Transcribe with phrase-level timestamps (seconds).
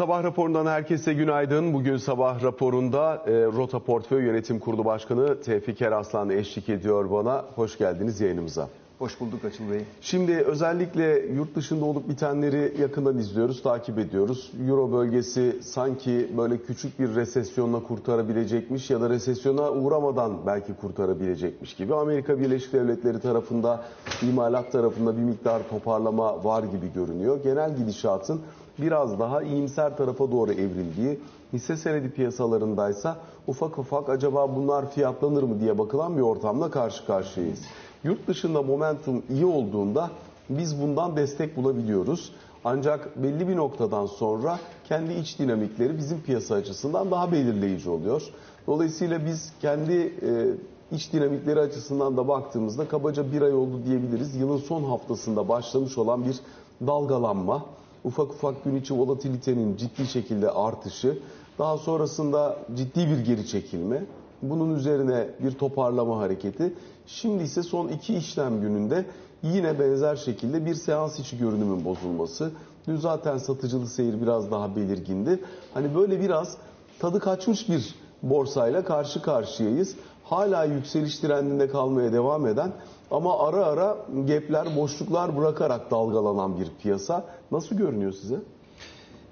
[0.00, 1.72] Sabah raporundan herkese günaydın.
[1.72, 7.44] Bugün sabah raporunda e, Rota Portföy Yönetim Kurulu Başkanı Tevfik Eraslan eşlik ediyor bana.
[7.54, 8.68] Hoş geldiniz yayınımıza.
[8.98, 9.80] Hoş bulduk Açıl Bey.
[10.00, 14.52] Şimdi özellikle yurt dışında olup bitenleri yakından izliyoruz, takip ediyoruz.
[14.68, 21.94] Euro bölgesi sanki böyle küçük bir resesyonla kurtarabilecekmiş ya da resesyona uğramadan belki kurtarabilecekmiş gibi.
[21.94, 23.84] Amerika Birleşik Devletleri tarafında,
[24.22, 27.42] imalat tarafında bir miktar toparlama var gibi görünüyor.
[27.42, 28.40] Genel gidişatın
[28.82, 31.20] biraz daha iyimser tarafa doğru evrildiği,
[31.52, 33.16] hisse senedi piyasalarındaysa
[33.46, 37.60] ufak ufak acaba bunlar fiyatlanır mı diye bakılan bir ortamla karşı karşıyayız.
[38.04, 40.10] Yurt dışında momentum iyi olduğunda
[40.50, 42.32] biz bundan destek bulabiliyoruz.
[42.64, 48.22] Ancak belli bir noktadan sonra kendi iç dinamikleri bizim piyasa açısından daha belirleyici oluyor.
[48.66, 54.36] Dolayısıyla biz kendi e, iç dinamikleri açısından da baktığımızda kabaca bir ay oldu diyebiliriz.
[54.36, 56.40] Yılın son haftasında başlamış olan bir
[56.86, 57.64] dalgalanma,
[58.04, 61.18] ufak ufak gün içi volatilitenin ciddi şekilde artışı,
[61.58, 64.04] daha sonrasında ciddi bir geri çekilme,
[64.42, 66.74] bunun üzerine bir toparlama hareketi.
[67.06, 69.04] Şimdi ise son iki işlem gününde
[69.42, 72.50] yine benzer şekilde bir seans içi görünümün bozulması.
[72.88, 75.40] Dün zaten satıcılı seyir biraz daha belirgindi.
[75.74, 76.56] Hani böyle biraz
[76.98, 79.96] tadı kaçmış bir borsayla karşı karşıyayız.
[80.24, 82.72] Hala yükseliş trendinde kalmaya devam eden
[83.10, 87.24] ama ara ara gapler, boşluklar bırakarak dalgalanan bir piyasa.
[87.52, 88.36] Nasıl görünüyor size?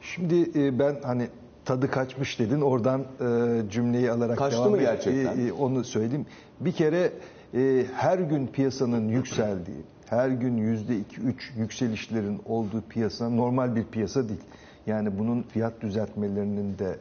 [0.00, 1.28] Şimdi e, ben hani
[1.64, 2.60] tadı kaçmış dedin.
[2.60, 5.46] Oradan e, cümleyi alarak Kaçtı devam mı gerçekten?
[5.46, 6.26] e, onu söyleyeyim.
[6.60, 7.12] Bir kere
[7.94, 14.28] her gün piyasanın yükseldiği, her gün yüzde iki üç yükselişlerin olduğu piyasa normal bir piyasa
[14.28, 14.40] değil.
[14.86, 16.96] Yani bunun fiyat düzeltmelerinin de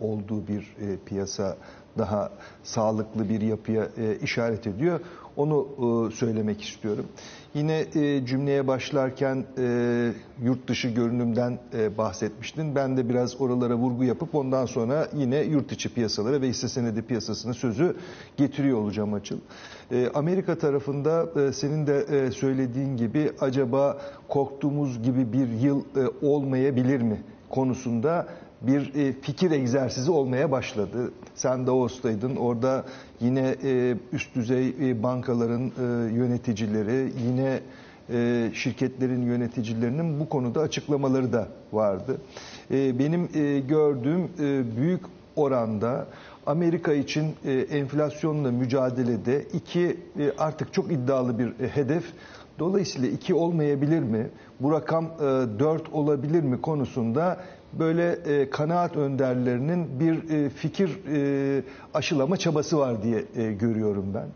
[0.00, 0.74] olduğu bir
[1.06, 1.56] piyasa
[1.98, 2.30] daha
[2.62, 5.00] sağlıklı bir yapıya e, işaret ediyor.
[5.36, 7.06] Onu e, söylemek istiyorum.
[7.54, 10.12] Yine e, cümleye başlarken e,
[10.42, 12.74] yurt dışı görünümden e, bahsetmiştin.
[12.74, 17.02] Ben de biraz oralara vurgu yapıp ondan sonra yine yurt içi piyasalara ve hisse senedi
[17.02, 17.96] piyasasına sözü
[18.36, 19.38] getiriyor olacağım açıl.
[19.90, 26.26] E, Amerika tarafında e, senin de e, söylediğin gibi acaba korktuğumuz gibi bir yıl e,
[26.26, 28.26] olmayabilir mi konusunda
[28.66, 31.12] bir e, fikir egzersizi olmaya başladı.
[31.34, 32.36] Sen Davos'taydın.
[32.36, 32.84] Orada
[33.20, 35.70] yine e, üst düzey e, bankaların
[36.14, 37.60] yöneticileri, yine
[38.54, 42.20] şirketlerin yöneticilerinin bu konuda açıklamaları da vardı.
[42.70, 43.28] Benim
[43.68, 44.28] gördüğüm
[44.76, 45.00] büyük
[45.36, 46.06] oranda
[46.46, 47.26] Amerika için
[47.70, 49.96] enflasyonla mücadelede iki
[50.38, 52.04] artık çok iddialı bir hedef.
[52.58, 54.30] Dolayısıyla iki olmayabilir mi?
[54.60, 57.40] Bu rakam e, 4 olabilir mi konusunda
[57.78, 61.62] böyle e, kanaat önderlerinin bir e, fikir e,
[61.94, 64.26] aşılama çabası var diye e, görüyorum ben.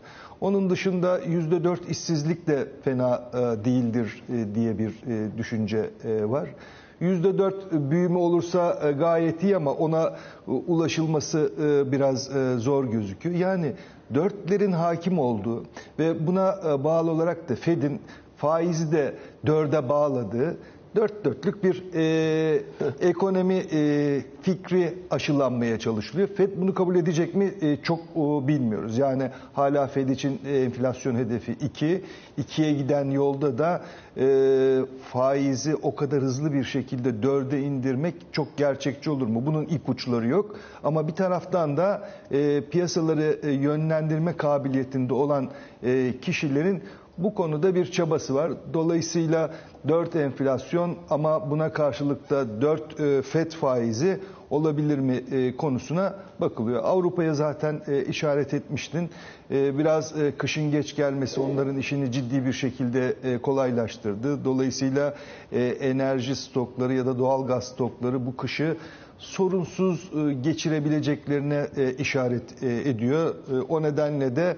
[0.41, 6.29] Onun dışında yüzde dört işsizlik de fena e, değildir e, diye bir e, düşünce e,
[6.29, 6.49] var.
[6.99, 10.15] Yüzde dört büyüme olursa e, gayet iyi ama ona
[10.47, 13.35] e, ulaşılması e, biraz e, zor gözüküyor.
[13.35, 13.73] Yani
[14.13, 15.63] dörtlerin hakim olduğu
[15.99, 18.01] ve buna e, bağlı olarak da Fed'in
[18.37, 19.15] faizi de
[19.45, 20.57] dörde bağladığı
[20.95, 22.63] dört dörtlük bir e,
[22.99, 26.27] ekonomi e, fikri aşılanmaya çalışılıyor.
[26.27, 28.97] Fed bunu kabul edecek mi e, çok e, bilmiyoruz.
[28.97, 32.03] Yani hala Fed için e, enflasyon hedefi 2.
[32.39, 33.81] 2'ye giden yolda da
[34.17, 34.25] e,
[35.13, 39.45] faizi o kadar hızlı bir şekilde 4'e indirmek çok gerçekçi olur mu?
[39.45, 40.55] Bunun ipuçları yok.
[40.83, 45.49] Ama bir taraftan da e, piyasaları e, yönlendirme kabiliyetinde olan
[45.83, 46.83] e, kişilerin
[47.17, 48.51] bu konuda bir çabası var.
[48.73, 49.51] Dolayısıyla
[49.87, 54.19] 4 enflasyon ama buna karşılık da 4 e, FED faizi
[54.49, 56.83] olabilir mi e, konusuna bakılıyor.
[56.83, 59.09] Avrupa'ya zaten e, işaret etmiştin.
[59.49, 64.45] Biraz kışın geç gelmesi onların işini ciddi bir şekilde kolaylaştırdı.
[64.45, 65.15] Dolayısıyla
[65.81, 68.77] enerji stokları ya da doğal gaz stokları bu kışı
[69.17, 73.35] sorunsuz e, geçirebileceklerine e, işaret e, ediyor.
[73.69, 74.57] O nedenle de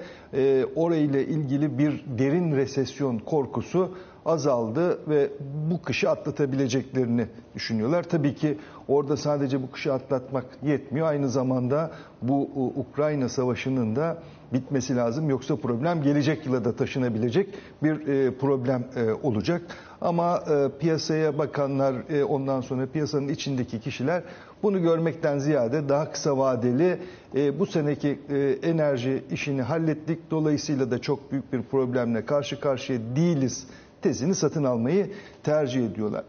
[0.75, 3.91] orayla ilgili bir derin resesyon korkusu
[4.25, 5.29] azaldı ve
[5.71, 7.25] bu kışı atlatabileceklerini
[7.55, 8.03] düşünüyorlar.
[8.03, 8.57] Tabii ki
[8.87, 11.07] orada sadece bu kışı atlatmak yetmiyor.
[11.07, 11.91] Aynı zamanda
[12.21, 14.17] bu Ukrayna savaşının da
[14.53, 15.29] bitmesi lazım.
[15.29, 17.49] Yoksa problem gelecek yıla da taşınabilecek
[17.83, 17.97] bir
[18.31, 18.83] problem
[19.23, 19.61] olacak.
[20.01, 20.43] Ama
[20.79, 21.95] piyasaya bakanlar,
[22.29, 24.23] ondan sonra piyasanın içindeki kişiler
[24.63, 26.97] bunu görmekten ziyade daha kısa vadeli
[27.35, 28.37] e, bu seneki e,
[28.69, 30.19] enerji işini hallettik.
[30.31, 33.67] Dolayısıyla da çok büyük bir problemle karşı karşıya değiliz
[34.01, 35.11] tezini satın almayı
[35.43, 36.23] tercih ediyorlar.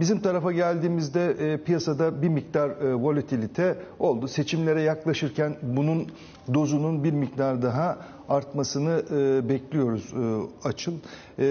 [0.00, 4.28] Bizim tarafa geldiğimizde e, piyasada bir miktar e, volatilite oldu.
[4.28, 6.06] Seçimlere yaklaşırken bunun
[6.54, 7.98] dozunun bir miktar daha
[8.28, 10.92] artmasını e, bekliyoruz e, açıl.
[11.38, 11.44] E,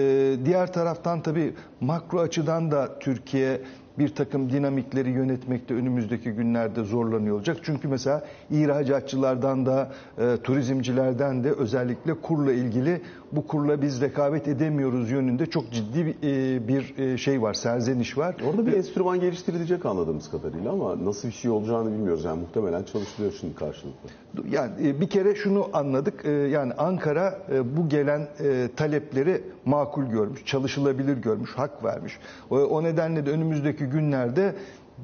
[0.44, 3.60] diğer taraftan tabii makro açıdan da Türkiye
[3.98, 7.56] bir takım dinamikleri yönetmekte önümüzdeki günlerde zorlanıyor olacak.
[7.62, 13.00] Çünkü mesela ihracatçılardan da e, turizmcilerden de özellikle kurla ilgili
[13.32, 18.18] bu kurla biz rekabet edemiyoruz yönünde çok ciddi bir, e, bir e, şey var, serzeniş
[18.18, 18.36] var.
[18.50, 22.24] Orada bir enstrüman geliştirilecek anladığımız kadarıyla ama nasıl bir şey olacağını bilmiyoruz.
[22.24, 24.08] Yani muhtemelen çalışılıyor şimdi karşılıklı.
[24.50, 26.24] Yani e, bir kere şunu anladık.
[26.52, 27.38] Yani Ankara
[27.76, 28.28] bu gelen
[28.76, 32.18] talepleri makul görmüş, çalışılabilir görmüş, hak vermiş.
[32.50, 34.54] O, o nedenle de önümüzdeki günlerde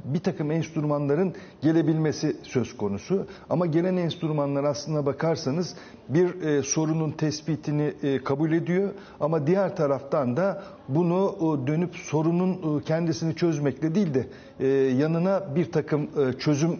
[0.04, 3.26] bir takım enstrümanların gelebilmesi söz konusu.
[3.50, 5.74] Ama gelen enstrümanlar aslına bakarsanız
[6.14, 12.80] bir e, sorunun tespitini e, kabul ediyor ama diğer taraftan da bunu e, dönüp sorunun
[12.80, 14.26] e, kendisini çözmekle değil de
[14.60, 16.70] e, yanına bir takım e, çözüm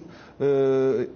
[0.40, 0.46] e,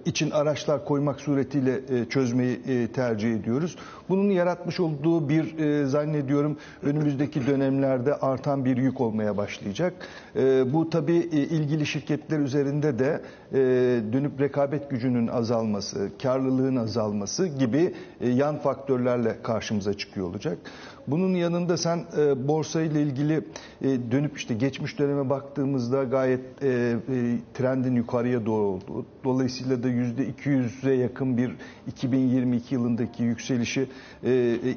[0.05, 3.75] için araçlar koymak suretiyle e, çözmeyi e, tercih ediyoruz.
[4.09, 9.93] Bunun yaratmış olduğu bir e, zannediyorum önümüzdeki dönemlerde artan bir yük olmaya başlayacak.
[10.35, 13.21] E, Bu tabii e, ilgili şirketler üzerinde de
[13.53, 13.57] e,
[14.13, 20.57] dönüp rekabet gücünün azalması, karlılığın azalması gibi e, yan faktörlerle karşımıza çıkıyor olacak.
[21.07, 23.33] Bunun yanında sen e, borsa ile ilgili
[23.81, 26.95] e, dönüp işte geçmiş döneme baktığımızda gayet e, e,
[27.53, 31.51] trendin yukarıya doğru olduğu, dolayısıyla da yüzde 200'e yakın bir
[31.87, 33.89] 2022 yılındaki yükselişi
[34.23, 34.31] e,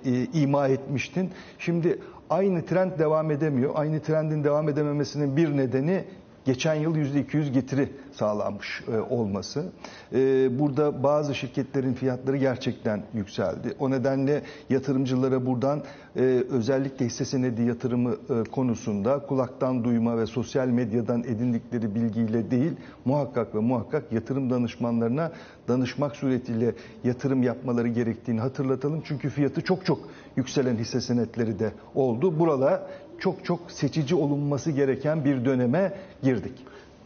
[0.05, 1.31] e, ima etmiştin.
[1.59, 1.99] Şimdi
[2.31, 3.73] aynı trend devam edemiyor.
[3.75, 6.05] Aynı trendin devam edememesinin bir nedeni
[6.45, 9.65] geçen yıl %200 getiri sağlanmış e, olması.
[10.13, 13.75] E, Burada bazı şirketlerin fiyatları gerçekten yükseldi.
[13.79, 15.83] O nedenle yatırımcılara buradan
[16.17, 16.21] e,
[16.51, 18.17] özellikle hisse senedi yatırımı
[18.53, 22.73] konusunda kulaktan duyma ve sosyal medyadan edindikleri bilgiyle değil
[23.05, 25.33] muhakkak ve muhakkak yatırım danışmanlarına
[25.69, 29.03] danışmak suretiyle yatırım yapmaları gerektiğini hatırlatalım.
[29.05, 29.99] Çünkü fiyatı çok çok
[30.37, 32.39] yükselen hisse senetleri de oldu.
[32.39, 32.83] Buralar
[33.21, 36.53] çok çok seçici olunması gereken bir döneme girdik.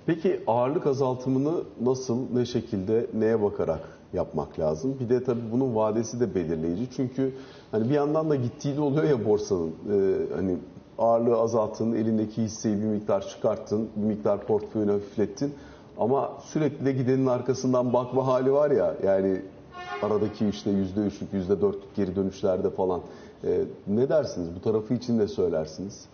[0.06, 3.81] Peki ağırlık azaltımını nasıl, ne şekilde, neye bakarak
[4.12, 4.96] yapmak lazım?
[5.00, 6.88] Bir de tabii bunun vadesi de belirleyici.
[6.96, 7.32] Çünkü
[7.70, 9.69] hani bir yandan da gittiği de oluyor ya borsanın.
[9.69, 10.56] Ee, hani
[10.99, 15.55] ağırlığı azalttın, elindeki hisseyi bir miktar çıkarttın, bir miktar portföyünü hafiflettin.
[15.99, 18.94] Ama sürekli de gidenin arkasından bakma hali var ya.
[19.05, 19.43] Yani
[20.02, 23.00] aradaki işte yüzde üçlük, yüzde dörtlük geri dönüşlerde falan.
[23.46, 24.49] Ee, ne dersiniz?
[24.56, 26.05] Bu tarafı için de söylersiniz.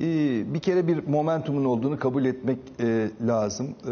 [0.00, 3.66] Ee, Bir kere bir momentumun olduğunu kabul etmek e, lazım.
[3.84, 3.88] Ee,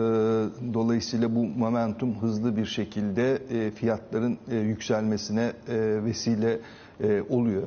[0.75, 5.53] Dolayısıyla bu momentum hızlı bir şekilde e, fiyatların e, yükselmesine
[6.05, 6.59] vesile
[7.29, 7.63] oluyor.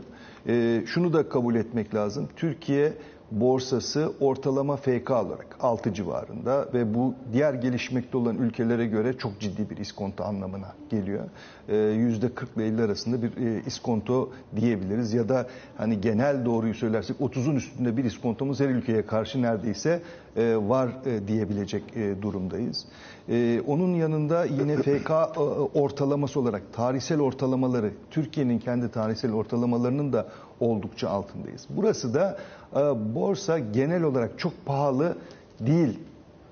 [0.86, 2.28] Şunu da kabul etmek lazım.
[2.36, 2.94] Türkiye
[3.32, 9.70] borsası ortalama FK olarak 6 civarında ve bu diğer gelişmekte olan ülkelere göre çok ciddi
[9.70, 11.24] bir iskonto anlamına geliyor.
[11.70, 15.48] Ee, Yüzde 40 ile 50 arasında bir e, iskonto diyebiliriz ya da
[15.78, 20.02] hani genel doğruyu söylersek 30'un üstünde bir iskontomuz her ülkeye karşı neredeyse
[20.36, 22.86] e, var e, diyebilecek e, durumdayız.
[23.30, 25.40] E, Onun yanında yine FK e,
[25.80, 30.28] ortalaması olarak tarihsel ortalamaları Türkiye'nin kendi tarihsel ortalamalarının da
[30.60, 31.68] oldukça altındayız.
[31.70, 32.38] Burası da
[32.76, 32.80] e,
[33.16, 35.18] borsa genel olarak çok pahalı
[35.60, 36.00] değil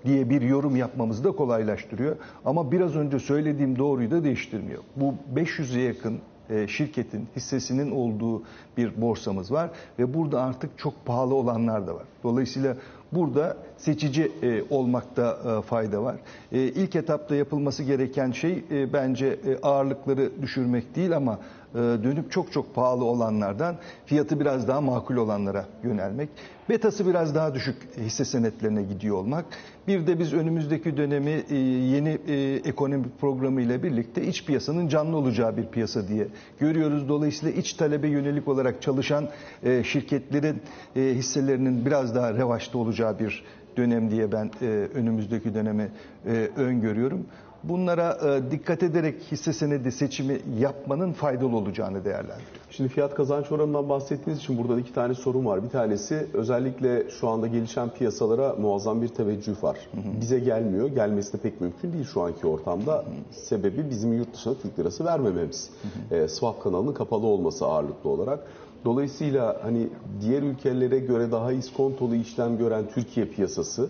[0.06, 2.16] diye bir yorum yapmamızı da kolaylaştırıyor.
[2.46, 4.83] Ama biraz önce söylediğim doğruyu da değiştirmiyor.
[4.95, 6.19] Bu 500'e yakın
[6.50, 8.44] e, şirketin hissesinin olduğu
[8.78, 9.69] bir borsamız var
[10.00, 12.04] ve burada artık çok pahalı olanlar da var.
[12.24, 12.78] Dolayısıyla
[13.12, 16.15] burada seçici e, olmakta e, fayda var.
[16.51, 21.39] E, İlk etapta yapılması gereken şey e, bence e, ağırlıkları düşürmek değil ama
[21.75, 26.29] e, dönüp çok çok pahalı olanlardan fiyatı biraz daha makul olanlara yönelmek.
[26.69, 29.45] Betası biraz daha düşük hisse senetlerine gidiyor olmak.
[29.87, 35.17] Bir de biz önümüzdeki dönemi e, yeni e, ekonomi programı ile birlikte iç piyasanın canlı
[35.17, 36.27] olacağı bir piyasa diye
[36.59, 37.09] görüyoruz.
[37.09, 39.27] Dolayısıyla iç talebe yönelik olarak çalışan
[39.63, 40.61] e, şirketlerin
[40.95, 43.44] e, hisselerinin biraz daha revaçta olacağı bir
[43.77, 45.87] dönem diye ben e, önümüzdeki dönemi
[46.27, 47.25] e, öngörüyorum.
[47.69, 52.62] Bunlara e, dikkat ederek hisse senedi seçimi yapmanın faydalı olacağını değerlendiriyorum.
[52.69, 55.64] Şimdi fiyat kazanç oranından bahsettiğiniz için burada iki tane sorun var.
[55.64, 59.78] Bir tanesi özellikle şu anda gelişen piyasalara muazzam bir teveccüh var.
[60.22, 60.88] Bize gelmiyor.
[60.88, 63.06] Gelmesi de pek mümkün değil şu anki ortamda.
[63.31, 65.69] Sebebi bizim yurt dışına Türk lirası vermememiz.
[66.12, 68.40] E, swap kanalının kapalı olması ağırlıklı olarak.
[68.86, 69.90] Dolayısıyla hani
[70.22, 73.90] diğer ülkelere göre daha iskontolu işlem gören Türkiye piyasası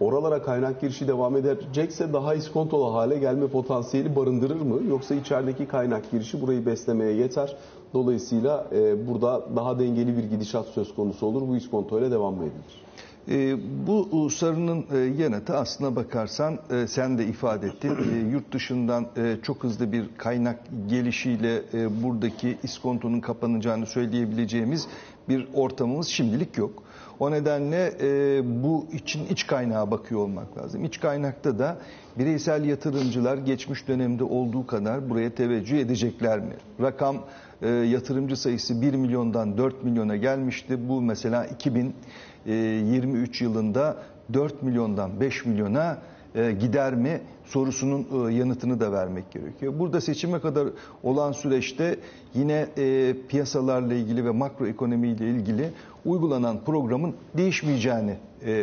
[0.00, 4.78] oralara kaynak girişi devam edecekse daha iskontolu hale gelme potansiyeli barındırır mı?
[4.88, 7.56] Yoksa içerideki kaynak girişi burayı beslemeye yeter.
[7.94, 11.48] Dolayısıyla e, burada daha dengeli bir gidişat söz konusu olur.
[11.48, 12.90] Bu iskontoyla devam mı edilir?
[13.28, 17.90] E, bu sarının e, yanıtı aslına bakarsan e, sen de ifade ettin.
[17.90, 24.86] E, yurt dışından e, çok hızlı bir kaynak gelişiyle e, buradaki iskontonun kapanacağını söyleyebileceğimiz
[25.28, 26.82] bir ortamımız şimdilik yok.
[27.20, 30.84] O nedenle e, bu için iç kaynağa bakıyor olmak lazım.
[30.84, 31.78] İç kaynakta da
[32.18, 36.54] bireysel yatırımcılar geçmiş dönemde olduğu kadar buraya teveccüh edecekler mi?
[36.80, 37.16] Rakam
[37.62, 40.88] e, yatırımcı sayısı 1 milyondan 4 milyona gelmişti.
[40.88, 43.96] Bu mesela 2023 yılında
[44.32, 45.98] 4 milyondan 5 milyona
[46.34, 47.20] e, gider mi
[47.50, 49.74] sorusunun e, yanıtını da vermek gerekiyor.
[49.78, 50.68] Burada seçime kadar
[51.02, 51.96] olan süreçte
[52.34, 55.70] yine e, piyasalarla ilgili ve makroekonomiyle ilgili
[56.04, 58.16] uygulanan programın değişmeyeceğini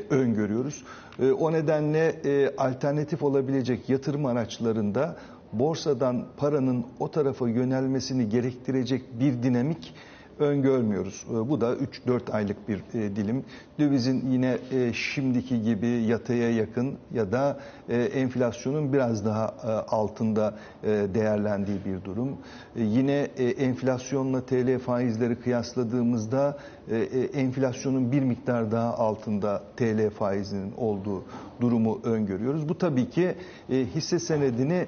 [0.10, 0.84] öngörüyoruz.
[1.40, 2.16] O nedenle
[2.58, 5.16] alternatif olabilecek yatırım araçlarında
[5.54, 9.94] borsadan paranın o tarafa yönelmesini gerektirecek bir dinamik
[10.40, 11.26] öngörmüyoruz.
[11.30, 11.76] Ee, bu da
[12.08, 13.46] 3-4 aylık bir e, dilim.
[13.80, 19.56] Dövizin yine e, şimdiki gibi yataya yakın ya da e, enflasyonun biraz daha
[19.90, 20.54] altında
[21.14, 22.38] değerlendiği bir durum.
[22.76, 23.20] Yine
[23.58, 26.58] enflasyonla TL faizleri kıyasladığımızda
[27.34, 31.24] enflasyonun bir miktar daha altında TL faizinin olduğu
[31.62, 32.70] durumu öngörüyoruz.
[32.70, 33.36] Bu tabii ki
[33.70, 34.86] hisse senedini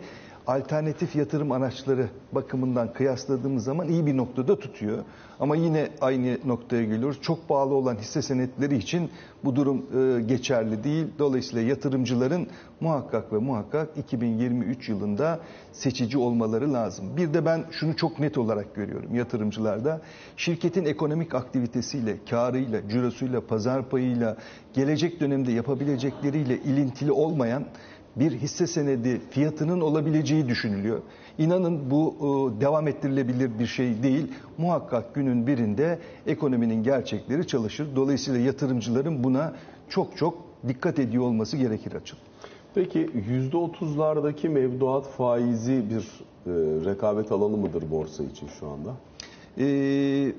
[0.49, 4.97] alternatif yatırım araçları bakımından kıyasladığımız zaman iyi bir noktada tutuyor.
[5.39, 7.17] Ama yine aynı noktaya geliyoruz.
[7.21, 9.09] Çok bağlı olan hisse senetleri için
[9.43, 11.07] bu durum e, geçerli değil.
[11.19, 12.47] Dolayısıyla yatırımcıların
[12.79, 15.39] muhakkak ve muhakkak 2023 yılında
[15.71, 17.17] seçici olmaları lazım.
[17.17, 20.01] Bir de ben şunu çok net olarak görüyorum yatırımcılarda.
[20.37, 24.37] Şirketin ekonomik aktivitesiyle, karıyla, cirosuyla, pazar payıyla,
[24.73, 27.65] gelecek dönemde yapabilecekleriyle ilintili olmayan
[28.15, 30.99] bir hisse senedi fiyatının olabileceği düşünülüyor.
[31.37, 34.27] İnanın bu e, devam ettirilebilir bir şey değil.
[34.57, 37.87] Muhakkak günün birinde ekonominin gerçekleri çalışır.
[37.95, 39.53] Dolayısıyla yatırımcıların buna
[39.89, 40.37] çok çok
[40.67, 42.17] dikkat ediyor olması gerekir açıl.
[42.75, 43.09] Peki
[43.51, 46.51] %30'lardaki mevduat faizi bir e,
[46.85, 48.95] rekabet alanı mıdır borsa için şu anda?
[49.57, 50.31] Ee,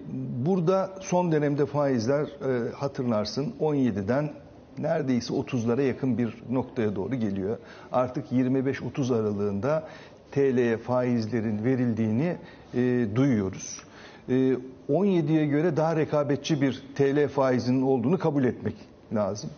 [0.46, 4.30] burada son dönemde faizler e, hatırlarsın 17'den
[4.80, 7.58] neredeyse 30'lara yakın bir noktaya doğru geliyor.
[7.92, 9.88] Artık 25-30 aralığında
[10.32, 12.36] TL'ye faizlerin verildiğini
[12.74, 13.82] e, duyuyoruz.
[14.28, 14.56] E,
[14.90, 18.74] 17'ye göre daha rekabetçi bir TL faizinin olduğunu kabul etmek
[19.14, 19.50] lazım.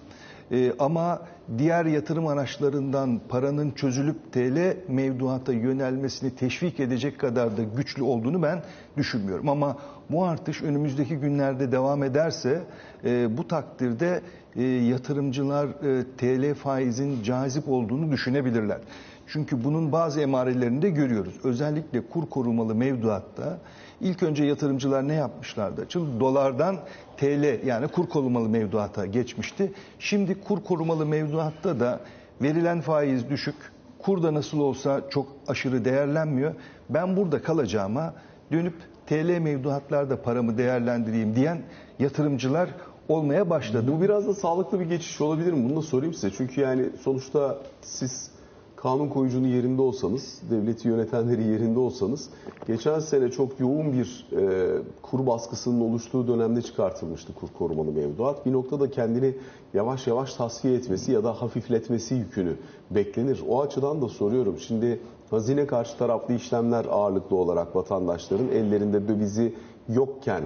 [0.50, 1.22] E, ama
[1.58, 8.62] diğer yatırım araçlarından paranın çözülüp TL mevduata yönelmesini teşvik edecek kadar da güçlü olduğunu ben
[8.96, 9.48] düşünmüyorum.
[9.48, 9.78] Ama
[10.10, 12.62] bu artış önümüzdeki günlerde devam ederse
[13.04, 14.20] e, bu takdirde
[14.56, 18.78] e, yatırımcılar e, TL faizin cazip olduğunu düşünebilirler.
[19.26, 21.34] Çünkü bunun bazı emarelerini de görüyoruz.
[21.44, 23.58] Özellikle kur korumalı mevduatta
[24.02, 25.86] ilk önce yatırımcılar ne yapmışlardı?
[25.88, 26.76] Çünkü dolardan
[27.16, 29.72] TL yani kur korumalı mevduata geçmişti.
[29.98, 32.00] Şimdi kur korumalı mevduatta da
[32.42, 33.54] verilen faiz düşük.
[33.98, 36.54] Kurda nasıl olsa çok aşırı değerlenmiyor.
[36.90, 38.14] Ben burada kalacağıma
[38.52, 38.74] dönüp
[39.06, 41.62] TL mevduatlarda paramı değerlendireyim diyen
[41.98, 42.68] yatırımcılar
[43.08, 43.92] olmaya başladı.
[43.92, 45.68] Bu biraz da sağlıklı bir geçiş olabilir mi?
[45.68, 46.30] Bunu da sorayım size.
[46.30, 48.30] Çünkü yani sonuçta siz
[48.82, 52.28] kanun koyucunun yerinde olsanız, devleti yönetenleri yerinde olsanız,
[52.66, 54.68] geçen sene çok yoğun bir e,
[55.02, 58.46] kur baskısının oluştuğu dönemde çıkartılmıştı kur korumalı mevduat.
[58.46, 59.34] Bir noktada kendini
[59.74, 62.56] yavaş yavaş tasfiye etmesi ya da hafifletmesi yükünü
[62.90, 63.44] beklenir.
[63.48, 64.58] O açıdan da soruyorum.
[64.58, 69.54] Şimdi hazine karşı taraflı işlemler ağırlıklı olarak vatandaşların ellerinde dövizi
[69.88, 70.42] yokken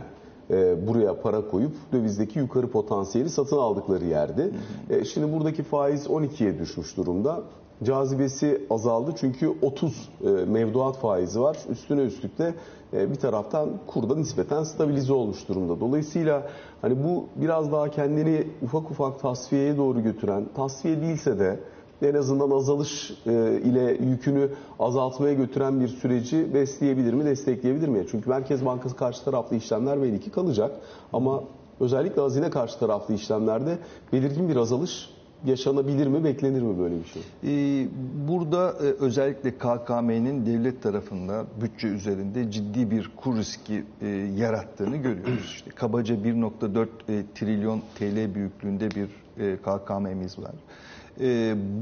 [0.51, 4.51] e, buraya para koyup dövizdeki yukarı potansiyeli satın aldıkları yerdi.
[4.91, 7.43] E, şimdi buradaki faiz 12'ye düşmüş durumda.
[7.85, 11.57] Cazibesi azaldı çünkü 30 e, mevduat faizi var.
[11.71, 12.55] Üstüne üstlük de
[12.93, 15.81] e, bir taraftan kurda nispeten stabilize olmuş durumda.
[15.81, 16.43] Dolayısıyla
[16.83, 21.61] hani bu biraz daha kendini ufak ufak tasfiyeye doğru götüren, tasfiye değilse de
[22.03, 28.07] en azından azalış e, ile yükünü azaltmaya götüren bir süreci besleyebilir mi, destekleyebilir mi?
[28.11, 30.71] Çünkü Merkez Bankası karşı taraflı işlemler belli ki kalacak
[31.13, 31.43] ama
[31.81, 33.79] özellikle hazine karşı taraflı işlemlerde
[34.13, 35.16] belirgin bir azalış
[35.47, 37.23] yaşanabilir mi, beklenir mi böyle bir şey?
[37.45, 37.89] Ee,
[38.29, 45.45] burada e, özellikle KKM'nin devlet tarafında bütçe üzerinde ciddi bir kur riski e, yarattığını görüyoruz.
[45.45, 49.09] İşte kabaca 1.4 e, trilyon TL büyüklüğünde bir
[49.57, 50.53] KKM'miz var.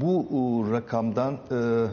[0.01, 1.37] Bu rakamdan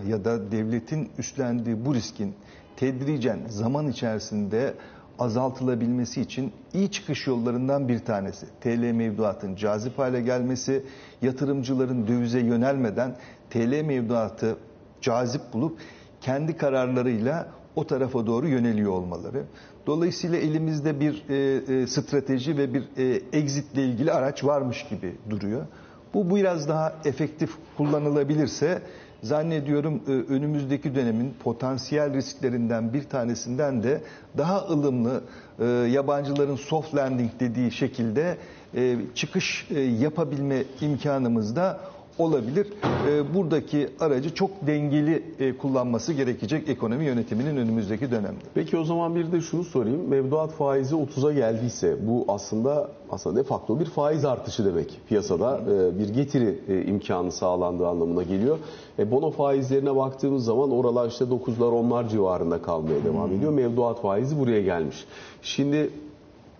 [0.08, 2.34] ya da devletin üstlendiği bu riskin
[2.76, 4.74] tedricen zaman içerisinde
[5.18, 8.46] azaltılabilmesi için iyi çıkış yollarından bir tanesi.
[8.60, 10.84] TL mevduatın cazip hale gelmesi,
[11.22, 13.16] yatırımcıların dövize yönelmeden
[13.50, 14.56] TL mevduatı
[15.00, 15.78] cazip bulup
[16.20, 19.44] kendi kararlarıyla o tarafa doğru yöneliyor olmaları.
[19.86, 25.14] Dolayısıyla elimizde bir e, e, strateji ve bir e, exit ile ilgili araç varmış gibi
[25.30, 25.66] duruyor.
[26.14, 28.82] Bu biraz daha efektif kullanılabilirse
[29.22, 34.02] Zannediyorum e, önümüzdeki dönemin potansiyel risklerinden bir tanesinden de
[34.38, 35.22] daha ılımlı
[35.58, 38.36] e, yabancıların soft landing dediği şekilde
[38.76, 39.66] e, çıkış
[40.00, 41.80] yapabilme imkanımız da
[42.18, 42.66] olabilir.
[43.08, 48.44] E, buradaki aracı çok dengeli e, kullanması gerekecek ekonomi yönetiminin önümüzdeki dönemde.
[48.54, 50.08] Peki o zaman bir de şunu sorayım.
[50.08, 55.00] Mevduat faizi 30'a geldiyse bu aslında aslında de facto bir faiz artışı demek.
[55.08, 58.58] Piyasada e, bir getiri e, imkanı sağlandığı anlamına geliyor.
[58.98, 63.52] E, bono faizlerine baktığımız zaman oralar işte 9'lar 10'lar civarında kalmaya devam ediyor.
[63.52, 65.04] Mevduat faizi buraya gelmiş.
[65.42, 65.90] Şimdi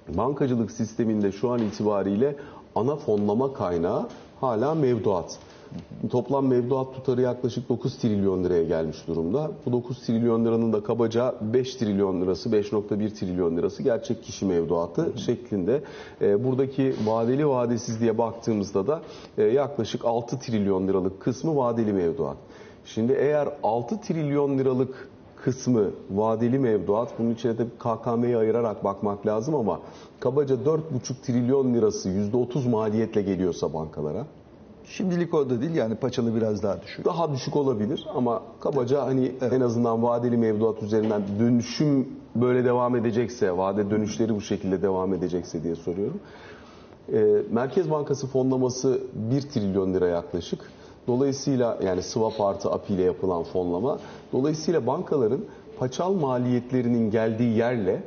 [0.08, 2.36] bankacılık sisteminde şu an itibariyle
[2.74, 4.08] ana fonlama kaynağı
[4.42, 5.38] hala mevduat.
[6.10, 9.50] Toplam mevduat tutarı yaklaşık 9 trilyon liraya gelmiş durumda.
[9.66, 15.12] Bu 9 trilyon liranın da kabaca 5 trilyon lirası, 5.1 trilyon lirası gerçek kişi mevduatı
[15.26, 15.82] şeklinde.
[16.20, 19.02] E, buradaki vadeli vadesiz diye baktığımızda da
[19.38, 22.36] e, yaklaşık 6 trilyon liralık kısmı vadeli mevduat.
[22.84, 25.08] Şimdi eğer 6 trilyon liralık
[25.44, 27.18] kısmı vadeli mevduat.
[27.18, 29.80] Bunun içine de KKM'yi ayırarak bakmak lazım ama
[30.20, 30.80] kabaca 4,5
[31.22, 34.26] trilyon lirası %30 maliyetle geliyorsa bankalara
[34.84, 37.04] Şimdilik orada değil yani paçalı biraz daha düşük.
[37.04, 43.56] daha düşük olabilir ama kabaca hani en azından vadeli mevduat üzerinden dönüşüm böyle devam edecekse,
[43.56, 46.20] vade dönüşleri bu şekilde devam edecekse diye soruyorum.
[47.12, 50.60] Ee, Merkez Bankası fonlaması 1 trilyon lira yaklaşık.
[51.06, 53.98] Dolayısıyla yani swap artı API ile yapılan fonlama.
[54.32, 55.40] Dolayısıyla bankaların
[55.78, 58.02] paçal maliyetlerinin geldiği yerle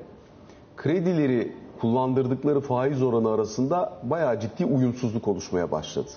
[0.78, 6.10] kredileri kullandırdıkları faiz oranı arasında bayağı ciddi uyumsuzluk oluşmaya başladı.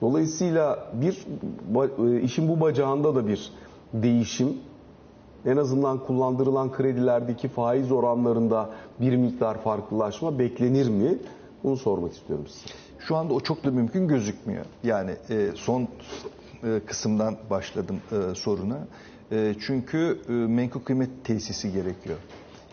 [0.00, 1.26] Dolayısıyla bir
[2.08, 3.52] e, işin bu bacağında da bir
[3.92, 4.56] değişim
[5.46, 8.70] en azından kullandırılan kredilerdeki faiz oranlarında
[9.00, 11.18] bir miktar farklılaşma beklenir mi?
[11.64, 12.74] Bunu sormak istiyorum size.
[12.98, 14.64] Şu anda o çok da mümkün gözükmüyor.
[14.84, 15.88] Yani e, son
[16.64, 18.78] e, kısımdan başladım e, soruna.
[19.32, 22.18] E, çünkü e, menkul kıymet tesisi gerekiyor.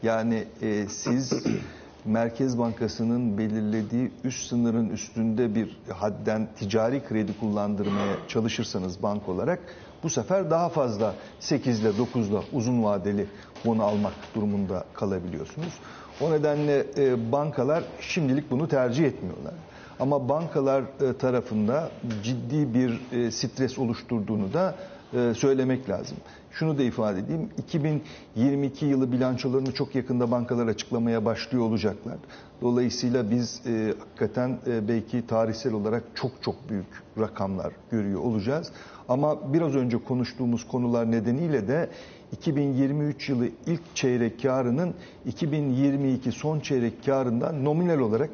[0.04, 1.34] Yani e, siz
[2.06, 9.60] Merkez Bankası'nın belirlediği üst sınırın üstünde bir hadden ticari kredi kullandırmaya çalışırsanız bank olarak
[10.04, 13.28] bu sefer daha fazla 8 ile 9 ile uzun vadeli
[13.66, 15.74] bunu almak durumunda kalabiliyorsunuz.
[16.22, 19.54] O nedenle e, bankalar şimdilik bunu tercih etmiyorlar.
[20.00, 21.92] Ama bankalar e, tarafında
[22.24, 24.76] ciddi bir e, stres oluşturduğunu da
[25.14, 26.18] e, söylemek lazım.
[26.52, 27.50] Şunu da ifade edeyim.
[27.58, 32.18] 2022 yılı bilançolarını çok yakında bankalar açıklamaya başlıyor olacaklar.
[32.62, 36.88] Dolayısıyla biz e, hakikaten e, belki tarihsel olarak çok çok büyük
[37.20, 38.72] rakamlar görüyor olacağız.
[39.10, 41.90] Ama biraz önce konuştuğumuz konular nedeniyle de
[42.32, 44.94] 2023 yılı ilk çeyrek karının
[45.26, 48.30] 2022 son çeyrek karından nominal olarak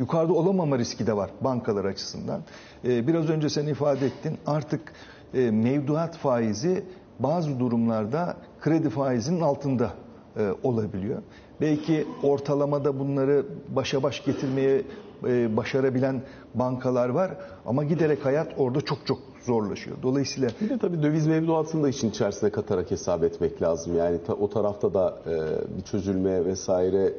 [0.00, 2.40] yukarıda olamama riski de var bankalar açısından.
[2.84, 4.92] Ee, biraz önce sen ifade ettin artık
[5.34, 6.84] e, mevduat faizi
[7.18, 9.92] bazı durumlarda kredi faizinin altında
[10.36, 11.22] e, olabiliyor.
[11.60, 14.82] Belki ortalamada bunları başa baş getirmeye
[15.26, 16.22] e, başarabilen
[16.54, 17.30] bankalar var
[17.66, 19.96] ama giderek hayat orada çok çok zorlaşıyor.
[20.02, 23.96] Dolayısıyla Bir de tabii döviz mevduatını da işin içerisine katarak hesap etmek lazım.
[23.96, 25.30] Yani ta- o tarafta da e,
[25.78, 27.12] bir çözülme vesaire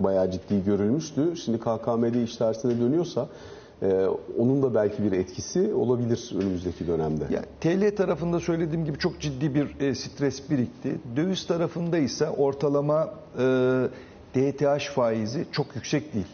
[0.00, 1.36] bayağı ciddi görülmüştü.
[1.44, 3.28] Şimdi KKM'de iş tersine dönüyorsa
[3.82, 4.06] e,
[4.38, 7.24] onun da belki bir etkisi olabilir önümüzdeki dönemde.
[7.30, 10.94] Ya, TL tarafında söylediğim gibi çok ciddi bir e, stres birikti.
[11.16, 13.44] Döviz tarafında ise ortalama e,
[14.34, 16.26] DTH faizi çok yüksek değil.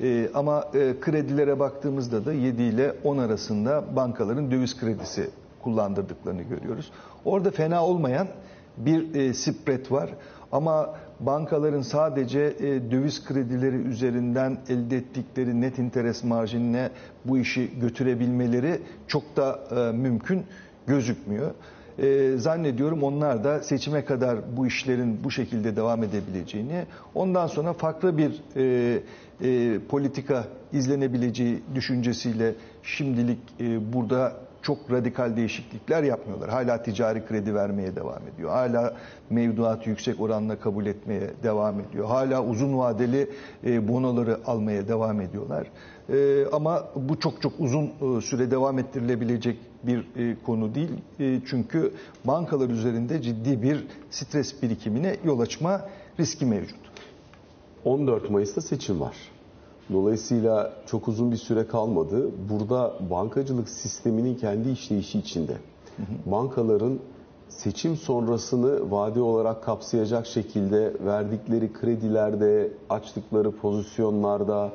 [0.00, 5.30] E, ama e, kredilere baktığımızda da 7 ile 10 arasında bankaların döviz kredisi
[5.62, 6.90] kullandırdıklarını görüyoruz.
[7.24, 8.28] Orada fena olmayan
[8.76, 10.10] bir e, spread var.
[10.52, 16.90] Ama bankaların sadece e, döviz kredileri üzerinden elde ettikleri net interes marjinine
[17.24, 19.58] bu işi götürebilmeleri çok da
[19.92, 20.42] mümkün
[20.86, 21.50] gözükmüyor.
[21.98, 28.18] E, zannediyorum onlar da seçime kadar bu işlerin bu şekilde devam edebileceğini, ondan sonra farklı
[28.18, 29.02] bir e,
[29.42, 34.32] e, politika izlenebileceği düşüncesiyle şimdilik e, burada
[34.66, 36.50] çok radikal değişiklikler yapmıyorlar.
[36.50, 38.50] Hala ticari kredi vermeye devam ediyor.
[38.50, 38.96] Hala
[39.30, 42.06] mevduatı yüksek oranla kabul etmeye devam ediyor.
[42.06, 43.30] Hala uzun vadeli
[43.66, 45.66] e, bonoları almaya devam ediyorlar.
[46.12, 50.92] E, ama bu çok çok uzun e, süre devam ettirilebilecek bir e, konu değil.
[51.20, 51.92] E, çünkü
[52.24, 55.80] bankalar üzerinde ciddi bir stres birikimine yol açma
[56.20, 56.85] riski mevcut.
[57.86, 59.16] 14 Mayıs'ta seçim var.
[59.92, 62.30] Dolayısıyla çok uzun bir süre kalmadı.
[62.50, 65.56] Burada bankacılık sisteminin kendi işleyişi içinde
[66.26, 66.98] bankaların
[67.48, 74.72] seçim sonrasını vade olarak kapsayacak şekilde verdikleri kredilerde, açtıkları pozisyonlarda,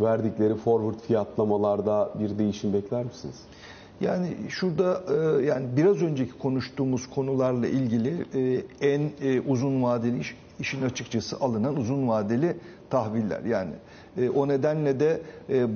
[0.00, 3.40] verdikleri forward fiyatlamalarda bir değişim bekler misiniz?
[4.00, 10.36] Yani şurada e, yani biraz önceki konuştuğumuz konularla ilgili e, en e, uzun vadeli iş,
[10.62, 12.56] işin açıkçası alınan uzun vadeli
[12.90, 13.72] tahviller yani
[14.34, 15.20] o nedenle de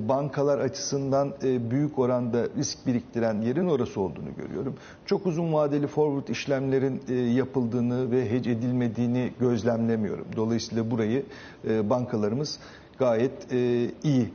[0.09, 4.75] bankalar açısından büyük oranda risk biriktiren yerin orası olduğunu görüyorum.
[5.05, 7.01] Çok uzun vadeli forward işlemlerin
[7.33, 10.25] yapıldığını ve hedge edilmediğini gözlemlemiyorum.
[10.35, 11.25] Dolayısıyla burayı
[11.63, 12.59] bankalarımız
[12.99, 13.51] gayet
[14.03, 14.29] iyi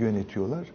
[0.00, 0.68] yönetiyorlar.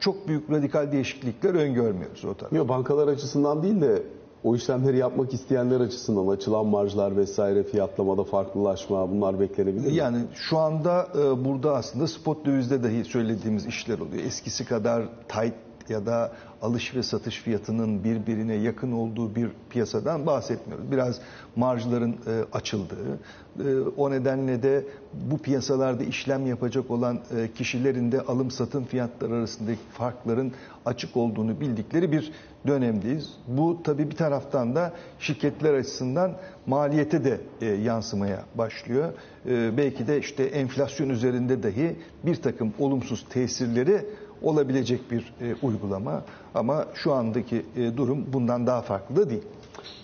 [0.00, 2.56] Çok büyük radikal değişiklikler öngörmüyoruz o tarafta.
[2.56, 4.02] Yok bankalar açısından değil de
[4.44, 9.94] o işlemleri yapmak isteyenler açısından açılan marjlar vesaire fiyatlamada farklılaşma bunlar beklenebilir mi?
[9.94, 14.24] Yani şu anda e, burada aslında spot dövizde dahi söylediğimiz işler oluyor.
[14.24, 15.54] Eskisi kadar tight
[15.90, 20.92] ya da alış ve satış fiyatının birbirine yakın olduğu bir piyasadan bahsetmiyoruz.
[20.92, 21.20] Biraz
[21.56, 22.16] marjların e,
[22.52, 23.18] açıldığı,
[23.58, 24.84] e, o nedenle de
[25.30, 30.52] bu piyasalarda işlem yapacak olan e, kişilerin de alım satım fiyatları arasındaki farkların
[30.86, 32.32] açık olduğunu bildikleri bir
[32.66, 33.30] dönemdeyiz.
[33.48, 36.32] Bu tabii bir taraftan da şirketler açısından
[36.66, 39.12] maliyete de e, yansımaya başlıyor.
[39.46, 44.04] E, belki de işte enflasyon üzerinde dahi bir takım olumsuz tesirleri
[44.42, 46.22] olabilecek bir e, uygulama
[46.54, 49.42] ama şu andaki e, durum bundan daha farklı değil.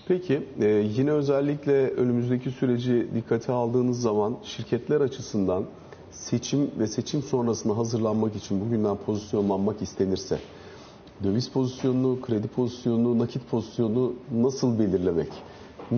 [0.08, 5.64] Peki e, yine özellikle önümüzdeki süreci dikkate aldığınız zaman şirketler açısından
[6.10, 10.38] seçim ve seçim sonrasında hazırlanmak için bugünden pozisyonlanmak istenirse
[11.24, 15.28] döviz pozisyonunu, kredi pozisyonunu, nakit pozisyonunu nasıl belirlemek?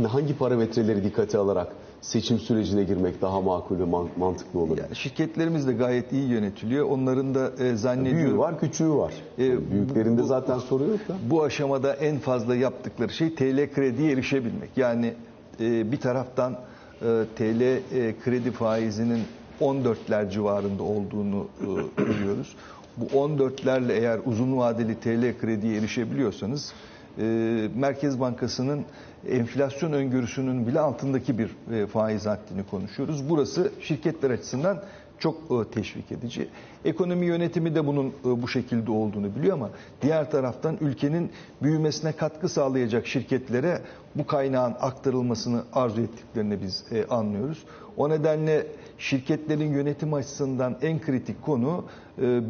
[0.09, 3.85] Hangi parametreleri dikkate alarak seçim sürecine girmek daha makul ve
[4.19, 4.79] mantıklı olur.
[4.79, 6.89] Yani şirketlerimiz de gayet iyi yönetiliyor.
[6.89, 8.27] Onların da e, zannediyorum...
[8.27, 9.13] Büyüğü var, küçüğü var.
[9.39, 11.17] E, Büyüklerinde bu, zaten soru yok da.
[11.31, 14.71] Bu aşamada en fazla yaptıkları şey TL krediye erişebilmek.
[14.77, 15.15] Yani
[15.61, 17.81] e, bir taraftan e, TL e,
[18.25, 19.21] kredi faizinin
[19.61, 22.57] 14'ler civarında olduğunu e, görüyoruz.
[22.97, 26.73] Bu 14'lerle eğer uzun vadeli TL krediye erişebiliyorsanız
[27.19, 28.85] e, Merkez Bankası'nın
[29.29, 33.31] enflasyon öngörüsünün bile altındaki bir e, faiz haddini konuşuyoruz.
[33.31, 34.83] Burası şirketler açısından
[35.19, 36.49] çok e, teşvik edici.
[36.85, 39.71] Ekonomi yönetimi de bunun e, bu şekilde olduğunu biliyor ama
[40.03, 41.31] diğer taraftan ülkenin
[41.63, 43.83] büyümesine katkı sağlayacak şirketlere
[44.15, 47.59] bu kaynağın aktarılmasını arzu ettiklerini biz anlıyoruz.
[47.97, 48.67] O nedenle
[48.99, 51.85] şirketlerin yönetim açısından en kritik konu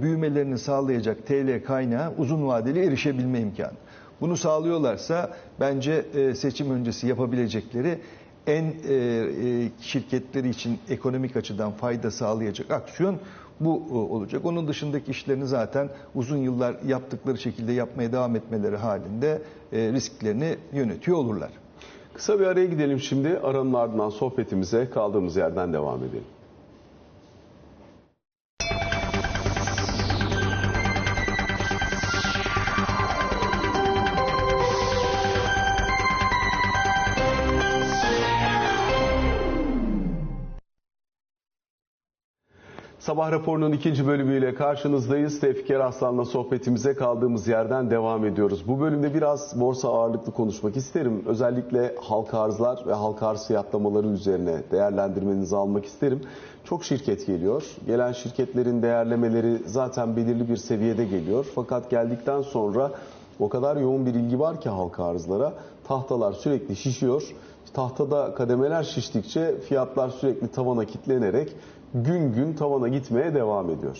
[0.02, 3.72] büyümelerini sağlayacak TL kaynağı uzun vadeli erişebilme imkanı.
[4.20, 7.98] Bunu sağlıyorlarsa bence e, seçim öncesi yapabilecekleri
[8.46, 13.18] en e, e, şirketleri için ekonomik açıdan fayda sağlayacak aksiyon
[13.60, 13.72] bu
[14.14, 14.44] olacak.
[14.44, 21.50] Onun dışındaki işlerini zaten uzun yıllar yaptıkları şekilde yapmaya devam etmeleri halinde risklerini yönetiyor olurlar.
[22.14, 23.38] Kısa bir araya gidelim şimdi.
[23.42, 26.24] Aranın ardından sohbetimize kaldığımız yerden devam edelim.
[43.20, 45.40] Sabah raporunun ikinci bölümüyle karşınızdayız.
[45.40, 48.68] Tevfik Aslan'la sohbetimize kaldığımız yerden devam ediyoruz.
[48.68, 51.22] Bu bölümde biraz borsa ağırlıklı konuşmak isterim.
[51.26, 56.20] Özellikle halka arzlar ve halka arz fiyatlamaları üzerine değerlendirmenizi almak isterim.
[56.64, 57.64] Çok şirket geliyor.
[57.86, 61.46] Gelen şirketlerin değerlemeleri zaten belirli bir seviyede geliyor.
[61.54, 62.90] Fakat geldikten sonra
[63.40, 65.52] o kadar yoğun bir ilgi var ki halka arzlara.
[65.88, 67.34] Tahtalar sürekli şişiyor.
[67.74, 71.52] Tahtada kademeler şiştikçe fiyatlar sürekli tavana kitlenerek
[71.94, 73.98] gün gün tavana gitmeye devam ediyor.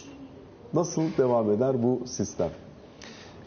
[0.75, 2.51] Nasıl devam eder bu sistem?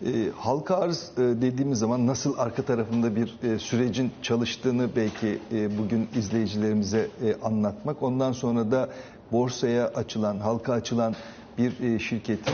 [0.06, 5.78] E, halka arz e, dediğimiz zaman nasıl arka tarafında bir e, sürecin çalıştığını belki e,
[5.78, 8.04] bugün izleyicilerimize e, anlatmak.
[8.04, 8.90] Ondan sonra da
[9.32, 11.16] borsaya açılan, halka açılan
[11.58, 12.54] bir e, şirketin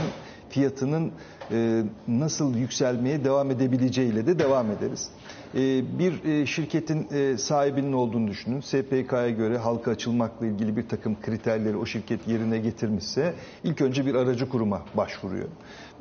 [0.49, 1.11] fiyatının
[1.51, 5.09] e, nasıl yükselmeye devam edebileceğiyle de devam ederiz.
[5.55, 5.59] E,
[5.99, 7.07] bir e, şirketin
[7.37, 8.61] sahibinin olduğunu düşünün.
[8.61, 13.33] SPK'ya göre halka açılmakla ilgili bir takım kriterleri o şirket yerine getirmişse
[13.63, 15.47] ilk önce bir aracı kuruma başvuruyor.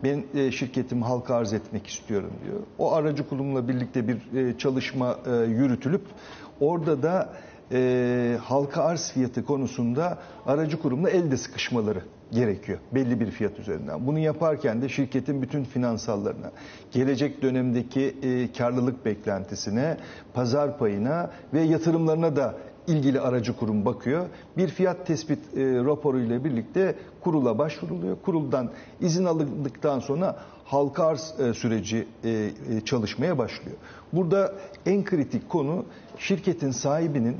[0.04, 2.60] Ben şirketimi halka arz etmek istiyorum diyor.
[2.78, 4.18] O aracı kurumla birlikte bir
[4.58, 6.02] çalışma yürütülüp
[6.60, 7.32] orada da
[8.40, 12.02] halka arz fiyatı konusunda aracı kurumla elde sıkışmaları
[12.32, 14.06] gerekiyor belli bir fiyat üzerinden.
[14.06, 16.50] Bunu yaparken de şirketin bütün finansallarına,
[16.92, 19.96] gelecek dönemdeki e, karlılık beklentisine,
[20.34, 22.54] pazar payına ve yatırımlarına da
[22.86, 24.26] ilgili aracı kurum bakıyor.
[24.56, 28.16] Bir fiyat tespit e, raporu ile birlikte kurula başvuruluyor.
[28.22, 33.76] Kuruldan izin alındıktan sonra halka arz e, süreci e, e, çalışmaya başlıyor.
[34.12, 34.52] Burada
[34.86, 35.84] en kritik konu
[36.18, 37.36] şirketin sahibinin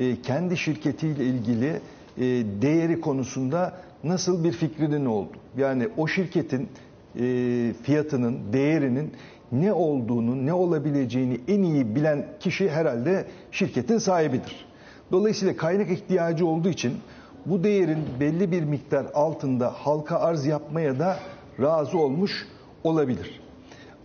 [0.00, 2.22] e, kendi şirketiyle ilgili e,
[2.62, 3.72] değeri konusunda
[4.04, 5.32] nasıl bir fikrinin oldu?
[5.58, 6.68] Yani o şirketin
[7.18, 9.12] e, fiyatının, değerinin
[9.52, 14.66] ne olduğunu, ne olabileceğini en iyi bilen kişi herhalde şirketin sahibidir.
[15.12, 16.92] Dolayısıyla kaynak ihtiyacı olduğu için
[17.46, 21.16] bu değerin belli bir miktar altında halka arz yapmaya da
[21.60, 22.46] razı olmuş
[22.84, 23.40] olabilir.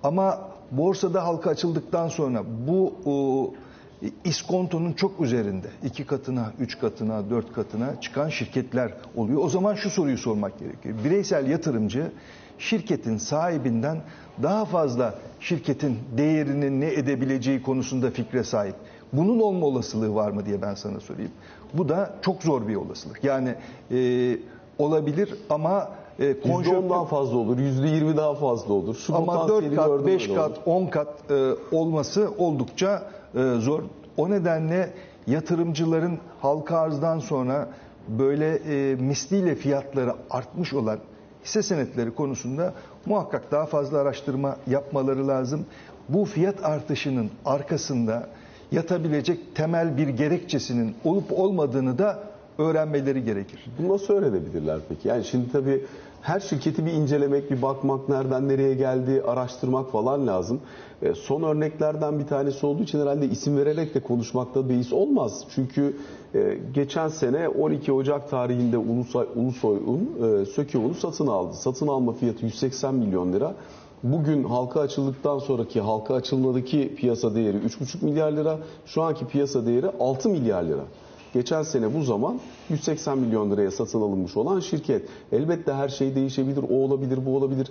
[0.04, 0.40] Ama
[0.72, 2.94] borsada halka açıldıktan sonra bu
[4.24, 9.42] iskontonun çok üzerinde iki katına, üç katına, dört katına çıkan şirketler oluyor.
[9.44, 10.96] O zaman şu soruyu sormak gerekiyor.
[11.04, 12.12] Bireysel yatırımcı
[12.58, 13.98] şirketin sahibinden
[14.44, 18.76] daha fazla şirketin değerini ne edebileceği konusunda fikre sahip.
[19.14, 21.32] Bunun olma olasılığı var mı diye ben sana sorayım.
[21.74, 23.24] Bu da çok zor bir olasılık.
[23.24, 23.56] Yani
[23.92, 24.38] e,
[24.78, 25.90] olabilir ama
[26.20, 28.96] e, %10 daha fazla olur, %20 daha fazla olur.
[28.96, 30.60] Şu ama 4 potansiyeli kat, gördüm 5 öyle kat, oldu.
[30.66, 33.04] 10 kat e, olması oldukça
[33.60, 33.84] zor.
[34.18, 34.94] O nedenle
[35.28, 37.70] yatırımcıların halka arzdan sonra
[38.08, 41.00] böyle e, misliyle fiyatları artmış olan
[41.46, 42.74] hisse senetleri konusunda
[43.06, 45.66] muhakkak daha fazla araştırma yapmaları lazım.
[46.10, 48.28] Bu fiyat artışının arkasında
[48.72, 52.24] yatabilecek temel bir gerekçesinin olup olmadığını da
[52.58, 53.66] öğrenmeleri gerekir.
[53.80, 55.08] Bunu nasıl öğrenebilirler peki?
[55.08, 55.86] Yani şimdi tabii
[56.26, 60.60] her şirketi bir incelemek, bir bakmak, nereden nereye geldi, araştırmak falan lazım.
[61.02, 65.44] E, son örneklerden bir tanesi olduğu için herhalde isim vererek de konuşmakta beis olmaz.
[65.56, 65.98] Çünkü
[66.36, 71.54] e, geçen sene 12 Ocak tarihinde Ulusay, Ulusoy'un e, Sökeoğlu satın aldı.
[71.54, 73.56] Satın alma fiyatı 180 milyon lira.
[74.04, 78.60] Bugün halka açıldıktan sonraki halka açılmadaki piyasa değeri 3,5 milyar lira.
[78.86, 80.84] Şu anki piyasa değeri 6 milyar lira.
[81.36, 85.10] Geçen sene bu zaman 180 milyon liraya satın alınmış olan şirket.
[85.32, 87.68] Elbette her şey değişebilir, o olabilir, bu olabilir.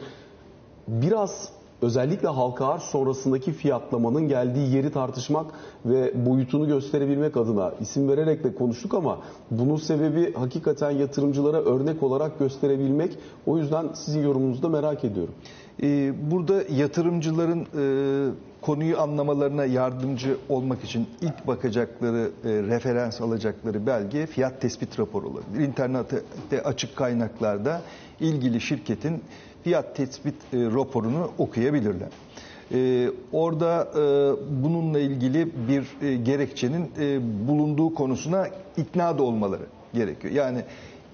[0.88, 1.48] Biraz
[1.82, 5.46] özellikle halka arz sonrasındaki fiyatlamanın geldiği yeri tartışmak
[5.86, 9.18] ve boyutunu gösterebilmek adına isim vererek de konuştuk ama
[9.50, 13.18] bunun sebebi hakikaten yatırımcılara örnek olarak gösterebilmek.
[13.46, 15.34] O yüzden sizin yorumunuzu da merak ediyorum.
[15.82, 24.26] Ee, Burada yatırımcıların e, konuyu anlamalarına yardımcı olmak için ilk bakacakları, e, referans alacakları belge
[24.26, 25.68] fiyat tespit raporu olabilir.
[25.68, 27.82] İnternette açık kaynaklarda
[28.20, 29.22] ilgili şirketin
[29.64, 32.08] fiyat tespit e, raporunu okuyabilirler.
[32.74, 34.02] E, Orada e,
[34.64, 40.34] bununla ilgili bir e, gerekçenin e, bulunduğu konusuna ikna da olmaları gerekiyor.
[40.34, 40.62] Yani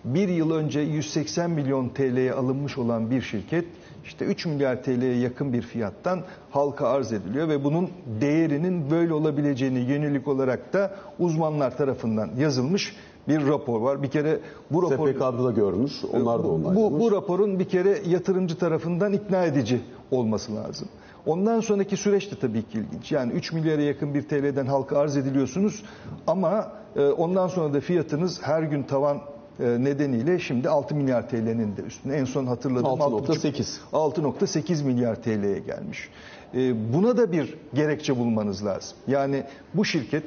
[0.04, 3.64] bir yıl önce 180 milyon TL'ye alınmış olan bir şirket
[4.10, 6.20] işte 3 milyar TL'ye yakın bir fiyattan
[6.50, 12.96] halka arz ediliyor ve bunun değerinin böyle olabileceğini yönelik olarak da uzmanlar tarafından yazılmış
[13.28, 14.02] bir rapor var.
[14.02, 14.38] Bir kere
[14.70, 16.76] bu rapor SPK'da da görmüş, onlar da onaylamış.
[16.76, 20.88] bu, bu raporun bir kere yatırımcı tarafından ikna edici olması lazım.
[21.26, 23.12] Ondan sonraki süreç de tabii ki ilginç.
[23.12, 25.82] Yani 3 milyara yakın bir TL'den halka arz ediliyorsunuz
[26.26, 29.18] ama e, ondan sonra da fiyatınız her gün tavan
[29.64, 33.78] nedeniyle şimdi 6 milyar TL'nin de üstüne en son hatırladığım 6.8.
[33.92, 36.08] 6.8 milyar TL'ye gelmiş.
[36.54, 38.96] E, Buna da bir gerekçe bulmanız lazım.
[39.06, 39.44] Yani
[39.74, 40.24] bu şirket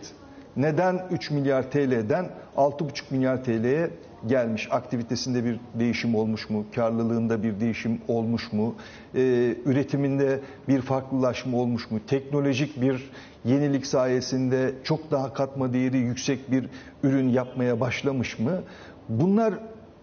[0.57, 3.89] neden 3 milyar TL'den 6,5 milyar TL'ye
[4.27, 4.67] gelmiş?
[4.71, 6.65] Aktivitesinde bir değişim olmuş mu?
[6.75, 8.75] Karlılığında bir değişim olmuş mu?
[9.15, 9.19] Ee,
[9.65, 11.99] üretiminde bir farklılaşma olmuş mu?
[12.07, 13.11] Teknolojik bir
[13.45, 16.69] yenilik sayesinde çok daha katma değeri yüksek bir
[17.03, 18.61] ürün yapmaya başlamış mı?
[19.09, 19.53] Bunlar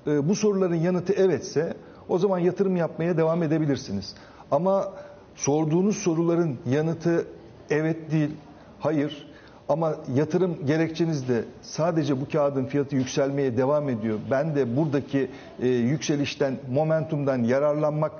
[0.06, 1.74] e, bu soruların yanıtı evetse
[2.08, 4.14] o zaman yatırım yapmaya devam edebilirsiniz.
[4.50, 4.92] Ama
[5.34, 7.26] sorduğunuz soruların yanıtı
[7.70, 8.30] evet değil,
[8.78, 9.30] hayır.
[9.68, 14.18] Ama yatırım gerekçeniz de sadece bu kağıdın fiyatı yükselmeye devam ediyor.
[14.30, 15.30] Ben de buradaki
[15.62, 18.12] e, yükselişten, momentumdan yararlanmak,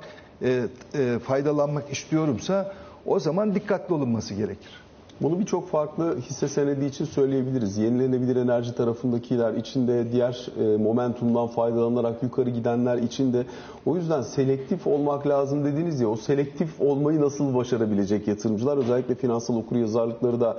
[0.42, 0.62] e,
[0.94, 2.72] e, faydalanmak istiyorumsa
[3.06, 4.79] o zaman dikkatli olunması gerekir.
[5.22, 7.78] Bunu birçok farklı hisse senedi için söyleyebiliriz.
[7.78, 13.46] Yenilenebilir enerji tarafındakiler içinde, diğer e, momentumdan faydalanarak yukarı gidenler içinde.
[13.86, 18.76] O yüzden selektif olmak lazım dediniz ya, o selektif olmayı nasıl başarabilecek yatırımcılar?
[18.76, 20.58] Özellikle finansal okuryazarlıkları da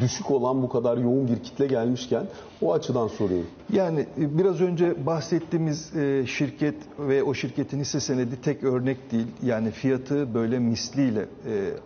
[0.00, 2.26] düşük olan bu kadar yoğun bir kitle gelmişken
[2.62, 3.48] o açıdan soruyorum.
[3.72, 9.26] Yani e, biraz önce bahsettiğimiz e, şirket ve o şirketin hisse senedi tek örnek değil.
[9.42, 11.26] Yani fiyatı böyle misliyle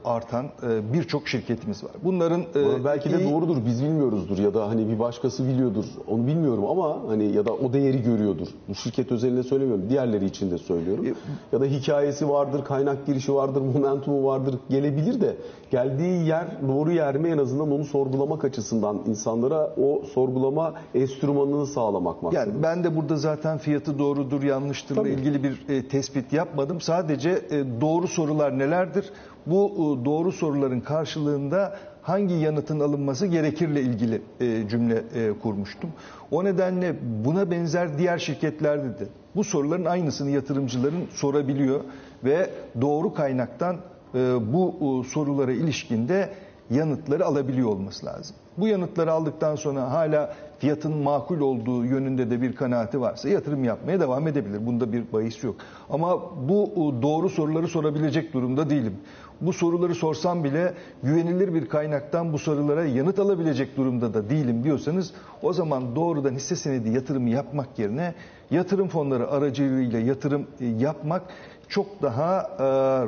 [0.05, 0.47] artan
[0.93, 1.93] birçok şirketimiz var.
[2.17, 5.85] Bunların e, belki de iyi- doğrudur, biz bilmiyoruzdur ya da hani bir başkası biliyordur.
[6.09, 8.49] Onu bilmiyorum ama hani ya da o değeri görüyordur.
[8.69, 11.05] Bu şirket özelinde söylemiyorum, diğerleri için de söylüyorum.
[11.53, 15.37] Ya da hikayesi vardır, kaynak girişi vardır, momentumu vardır, gelebilir de
[15.71, 22.23] geldiği yer doğru yer mi en azından onu sorgulamak açısından insanlara o sorgulama enstrümanını sağlamak
[22.23, 22.49] maksadı.
[22.51, 25.11] Yani ben de burada zaten fiyatı doğrudur yanlıştırla Tabii.
[25.13, 26.81] ilgili bir e, tespit yapmadım.
[26.81, 29.05] Sadece e, doğru sorular nelerdir?
[29.47, 31.77] bu e, doğru soruların karşılığında
[32.07, 35.91] hangi yanıtın alınması gerekirle ilgili e, cümle e, kurmuştum.
[36.31, 41.81] O nedenle buna benzer diğer şirketlerde de bu soruların aynısını yatırımcıların sorabiliyor
[42.25, 43.77] ve doğru kaynaktan
[44.15, 44.19] e,
[44.53, 46.31] bu e, sorulara ilişkinde
[46.71, 48.37] yanıtları alabiliyor olması lazım.
[48.59, 54.01] Bu yanıtları aldıktan sonra hala fiyatın makul olduğu yönünde de bir kanaati varsa yatırım yapmaya
[54.01, 54.67] devam edebilir.
[54.67, 55.57] Bunda bir bahis yok.
[55.91, 58.95] Ama bu e, doğru soruları sorabilecek durumda değilim.
[59.41, 65.13] Bu soruları sorsam bile güvenilir bir kaynaktan bu sorulara yanıt alabilecek durumda da değilim diyorsanız
[65.43, 68.15] o zaman doğrudan hisse senedi yatırımı yapmak yerine
[68.51, 71.23] yatırım fonları aracılığıyla yatırım e, yapmak
[71.69, 72.63] çok daha e,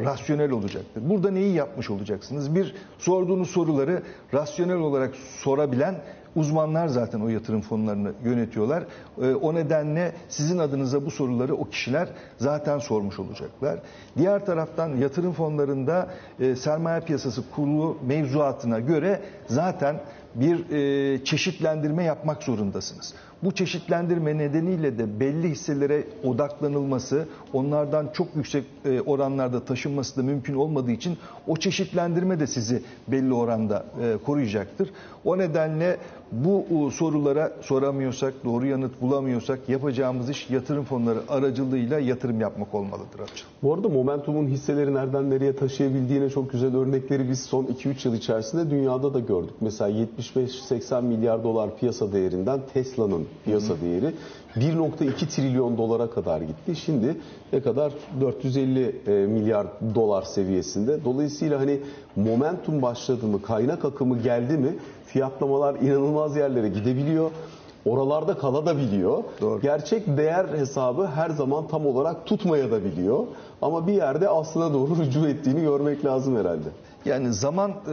[0.04, 1.02] rasyonel olacaktır.
[1.08, 2.54] Burada neyi yapmış olacaksınız?
[2.54, 4.02] Bir sorduğunuz soruları
[4.34, 5.94] rasyonel olarak sorabilen
[6.36, 8.84] uzmanlar zaten o yatırım fonlarını yönetiyorlar.
[9.22, 13.78] E, o nedenle sizin adınıza bu soruları o kişiler zaten sormuş olacaklar.
[14.18, 16.08] Diğer taraftan yatırım fonlarında
[16.40, 20.00] e, sermaye piyasası kurulu mevzuatına göre zaten
[20.34, 23.14] bir e, çeşitlendirme yapmak zorundasınız.
[23.42, 30.54] Bu çeşitlendirme nedeniyle de belli hisselere odaklanılması, onlardan çok yüksek e, oranlarda taşınması da mümkün
[30.54, 34.90] olmadığı için o çeşitlendirme de sizi belli oranda e, koruyacaktır.
[35.24, 35.96] O nedenle
[36.32, 43.20] bu sorulara soramıyorsak, doğru yanıt bulamıyorsak yapacağımız iş yatırım fonları aracılığıyla yatırım yapmak olmalıdır.
[43.22, 43.46] Açın.
[43.62, 48.70] Bu arada Momentum'un hisseleri nereden nereye taşıyabildiğine çok güzel örnekleri biz son 2-3 yıl içerisinde
[48.70, 49.54] dünyada da gördük.
[49.60, 54.14] Mesela 75-80 milyar dolar piyasa değerinden Tesla'nın piyasa değeri
[54.56, 56.76] 1.2 trilyon dolara kadar gitti.
[56.76, 57.16] Şimdi
[57.52, 61.04] ne kadar 450 e, milyar dolar seviyesinde.
[61.04, 61.80] Dolayısıyla hani
[62.16, 64.76] momentum başladı mı, kaynak akımı geldi mi
[65.08, 67.30] fiyatlamalar inanılmaz yerlere gidebiliyor.
[67.84, 69.24] Oralarda kalabiliyor.
[69.40, 69.60] Doğru.
[69.60, 73.26] Gerçek değer hesabı her zaman tam olarak tutmaya da biliyor.
[73.62, 76.68] Ama bir yerde aslına doğru rücu ettiğini görmek lazım herhalde.
[77.04, 77.92] Yani zaman e,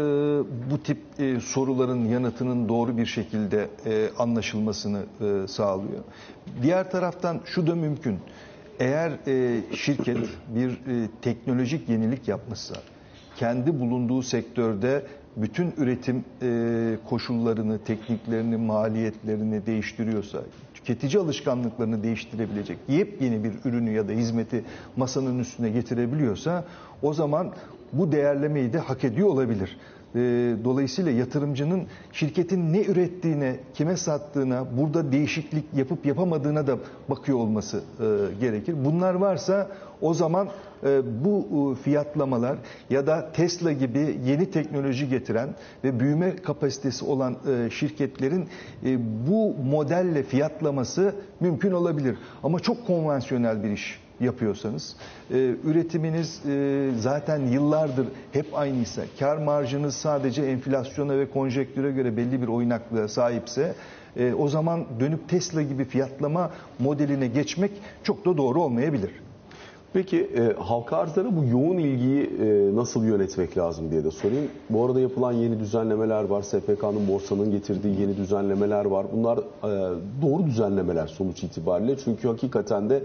[0.72, 6.04] bu tip e, soruların yanıtının doğru bir şekilde e, anlaşılmasını e, sağlıyor.
[6.62, 8.20] Diğer taraftan şu da mümkün.
[8.80, 10.18] Eğer e, şirket
[10.56, 12.76] bir e, teknolojik yenilik yapmışsa,
[13.38, 15.04] kendi bulunduğu sektörde
[15.38, 20.42] bütün üretim e, koşullarını, tekniklerini, maliyetlerini değiştiriyorsa,
[20.74, 24.64] tüketici alışkanlıklarını değiştirebilecek yepyeni bir ürünü ya da hizmeti
[24.98, 26.66] masanın üstüne getirebiliyorsa
[27.02, 27.54] o zaman
[27.94, 29.78] bu değerlemeyi de hak ediyor olabilir.
[30.16, 30.20] E,
[30.64, 36.78] Dolayısıyla yatırımcının şirketin ne ürettiğine, kime sattığına, burada değişiklik yapıp yapamadığına da
[37.10, 38.06] bakıyor olması e,
[38.40, 38.76] gerekir.
[38.86, 39.68] Bunlar varsa
[40.02, 40.48] o zaman
[40.84, 42.58] e, bu e, fiyatlamalar
[42.90, 45.50] ya da Tesla gibi yeni teknoloji getiren
[45.84, 47.38] ve büyüme kapasitesi olan
[47.72, 48.48] şirketlerin
[49.28, 52.18] bu modelle fiyatlaması mümkün olabilir.
[52.44, 54.96] Ama çok konvansiyonel bir iş yapıyorsanız,
[55.32, 62.42] e, üretiminiz e, zaten yıllardır hep aynıysa, kar marjınız sadece enflasyona ve konjektüre göre belli
[62.42, 63.76] bir oynaklığa sahipse,
[64.18, 67.72] e, o zaman dönüp Tesla gibi fiyatlama modeline geçmek
[68.04, 69.12] çok da doğru olmayabilir.
[69.96, 74.48] Peki e, halka arzlara bu yoğun ilgiyi e, nasıl yönetmek lazım diye de sorayım.
[74.70, 76.42] Bu arada yapılan yeni düzenlemeler var.
[76.42, 79.06] SPK'nın borsanın getirdiği yeni düzenlemeler var.
[79.14, 79.42] Bunlar e,
[80.22, 81.98] doğru düzenlemeler sonuç itibariyle.
[81.98, 83.04] Çünkü hakikaten de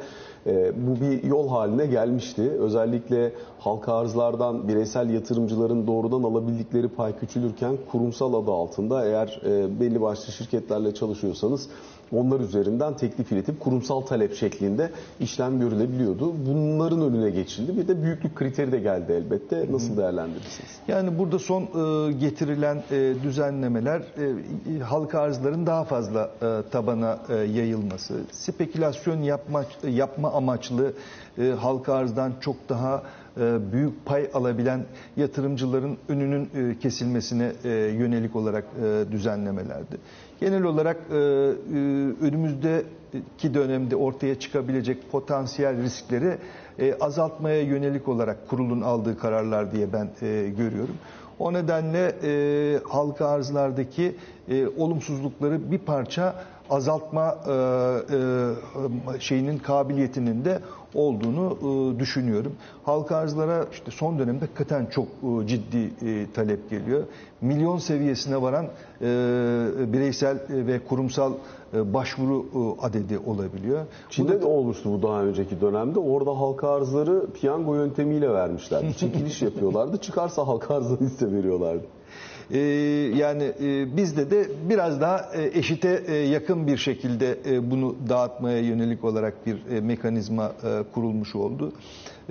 [0.77, 2.43] bu bir yol haline gelmişti.
[2.43, 10.01] Özellikle halka arzlardan bireysel yatırımcıların doğrudan alabildikleri pay küçülürken kurumsal adı altında eğer e, belli
[10.01, 11.69] başlı şirketlerle çalışıyorsanız
[12.13, 16.35] onlar üzerinden teklif iletip kurumsal talep şeklinde işlem görülebiliyordu.
[16.47, 17.77] Bunların önüne geçildi.
[17.77, 19.67] Bir de büyüklük kriteri de geldi elbette.
[19.71, 20.71] Nasıl değerlendirirsiniz?
[20.89, 26.31] Yani burada son e, getirilen e, düzenlemeler e, halka arzların daha fazla
[26.71, 27.19] tabana
[27.55, 30.93] yayılması, spekülasyon yapma, yapma amaçlı
[31.61, 33.03] halka arzdan çok daha
[33.73, 34.85] büyük pay alabilen
[35.17, 39.97] yatırımcıların önünün e, kesilmesine e, yönelik olarak e, düzenlemelerdi.
[40.41, 41.19] Genel olarak e, e,
[42.21, 46.39] önümüzdeki dönemde ortaya çıkabilecek potansiyel riskleri
[46.79, 50.97] e, azaltmaya yönelik olarak kurulun aldığı kararlar diye ben e, görüyorum.
[51.39, 54.17] O nedenle e, halka arzlardaki
[54.49, 56.35] e, olumsuzlukları bir parça
[56.71, 57.53] azaltma e,
[59.17, 60.61] e, şeyinin kabiliyetinin de
[60.95, 62.53] olduğunu e, düşünüyorum.
[62.85, 67.03] Halka arzlara işte son dönemde hakikaten çok e, ciddi e, talep geliyor.
[67.41, 69.07] Milyon seviyesine varan e,
[69.93, 71.33] bireysel ve kurumsal
[71.75, 73.87] e, başvuru e, adedi olabiliyor.
[74.11, 75.99] Çin'de de olmuştu bu daha önceki dönemde.
[75.99, 78.97] Orada halka arzları piyango yöntemiyle vermişlerdi.
[78.99, 79.99] Çekiliş yapıyorlardı.
[79.99, 81.85] Çıkarsa halka arzları hisse veriyorlardı.
[82.53, 82.59] E,
[83.17, 88.59] yani e, bizde de biraz daha e, eşite e, yakın bir şekilde e, bunu dağıtmaya
[88.59, 91.73] yönelik olarak bir e, mekanizma e, kurulmuş oldu.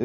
[0.00, 0.04] E,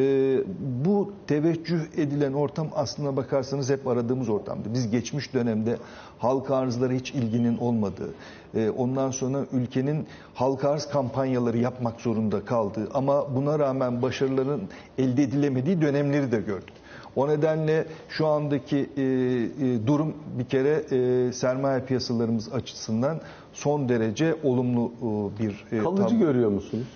[0.84, 4.68] bu teveccüh edilen ortam aslına bakarsanız hep aradığımız ortamdı.
[4.74, 5.76] Biz geçmiş dönemde
[6.18, 8.14] halka arzlara hiç ilginin olmadığı,
[8.54, 14.62] e, ondan sonra ülkenin halka arz kampanyaları yapmak zorunda kaldığı ama buna rağmen başarıların
[14.98, 16.74] elde edilemediği dönemleri de gördük.
[17.16, 23.20] O nedenle şu andaki e, e, durum bir kere e, sermaye piyasalarımız açısından
[23.52, 26.18] son derece olumlu e, bir e, Kalıcı tablo.
[26.18, 26.86] görüyor musunuz?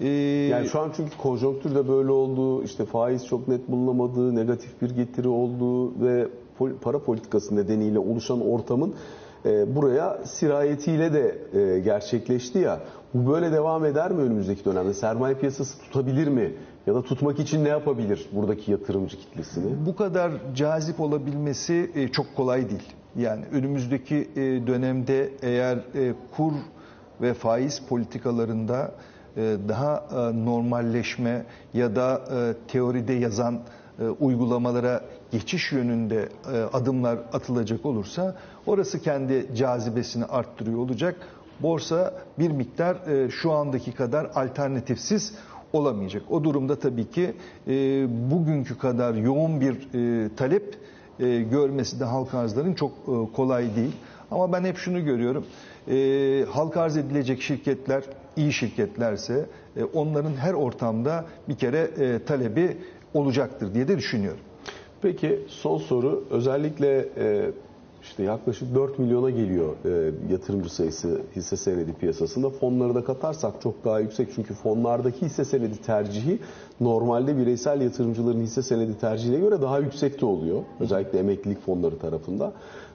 [0.00, 0.08] E,
[0.50, 4.90] Yani şu an çünkü konjonktür de böyle oldu, işte faiz çok net bulunamadığı, negatif bir
[4.90, 8.94] getiri olduğu ve pol- para politikası nedeniyle oluşan ortamın
[9.46, 12.80] e, buraya sirayetiyle de e, gerçekleşti ya.
[13.14, 14.94] Bu böyle devam eder mi önümüzdeki dönemde?
[14.94, 16.52] Sermaye piyasası tutabilir mi?
[16.86, 19.86] Ya da tutmak için ne yapabilir buradaki yatırımcı kitlesini?
[19.86, 22.92] bu kadar cazip olabilmesi e, çok kolay değil.
[23.16, 26.52] Yani önümüzdeki e, dönemde eğer e, kur
[27.20, 28.94] ve faiz politikalarında
[29.68, 30.04] daha
[30.34, 32.22] normalleşme ya da
[32.68, 33.60] teoride yazan
[34.20, 36.28] uygulamalara geçiş yönünde
[36.72, 41.16] adımlar atılacak olursa orası kendi cazibesini arttırıyor olacak.
[41.60, 42.96] Borsa bir miktar
[43.30, 45.34] şu andaki kadar alternatifsiz
[45.72, 46.22] olamayacak.
[46.30, 47.34] O durumda tabii ki
[47.68, 50.76] e, bugünkü kadar yoğun bir e, talep
[51.20, 53.92] e, görmesi de halk arzların çok e, kolay değil.
[54.30, 55.46] Ama ben hep şunu görüyorum.
[55.90, 58.02] E, halk arz edilecek şirketler
[58.36, 59.46] iyi şirketlerse
[59.76, 62.76] e, onların her ortamda bir kere e, talebi
[63.14, 64.40] olacaktır diye de düşünüyorum.
[65.02, 67.50] Peki son soru özellikle e,
[68.02, 72.50] işte yaklaşık 4 milyona geliyor e, yatırımcı sayısı hisse senedi piyasasında.
[72.50, 76.38] Fonları da katarsak çok daha yüksek çünkü fonlardaki hisse senedi tercihi
[76.80, 80.62] normalde bireysel yatırımcıların hisse senedi tercihine göre daha yüksekte oluyor.
[80.80, 82.52] Özellikle emeklilik fonları tarafında.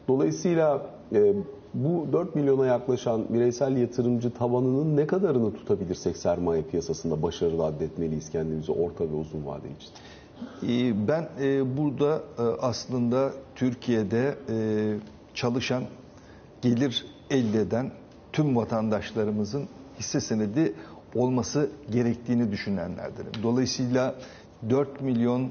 [0.07, 0.81] Dolayısıyla
[1.13, 1.33] e,
[1.73, 8.71] bu 4 milyona yaklaşan bireysel yatırımcı tabanının ne kadarını tutabilirsek sermaye piyasasında başarılı addetmeliyiz kendimizi
[8.71, 9.89] orta ve uzun vade için?
[10.63, 14.55] Ee, Ben e, burada e, aslında Türkiye'de e,
[15.33, 15.83] çalışan,
[16.61, 17.91] gelir elde eden
[18.33, 19.67] tüm vatandaşlarımızın
[19.99, 20.73] hisse senedi
[21.15, 23.31] olması gerektiğini düşünenlerdenim.
[23.43, 24.15] Dolayısıyla
[24.69, 25.49] 4 milyon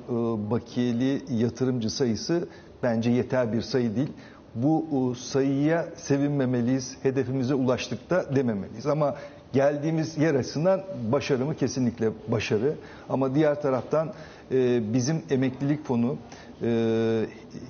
[0.50, 2.48] bakiyeli yatırımcı sayısı
[2.82, 4.12] bence yeter bir sayı değil.
[4.54, 8.86] Bu sayıya sevinmemeliyiz, hedefimize ulaştık da dememeliyiz.
[8.86, 9.14] Ama
[9.52, 10.82] geldiğimiz yer açısından
[11.12, 11.56] başarı mı?
[11.56, 12.74] Kesinlikle başarı.
[13.08, 14.12] Ama diğer taraftan
[14.52, 16.16] e, bizim emeklilik fonu,
[16.62, 16.68] e,